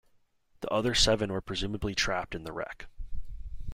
The 0.61 0.67
other 0.69 0.95
seven 0.95 1.31
were 1.31 1.41
presumably 1.41 1.93
trapped 1.93 2.33
in 2.33 2.43
the 2.43 2.51
wreck. 2.51 2.87